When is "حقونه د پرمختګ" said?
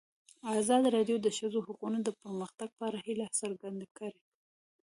1.67-2.69